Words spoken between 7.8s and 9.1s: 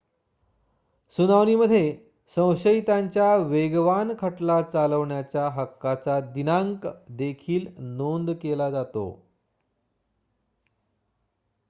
नोंद केला जातो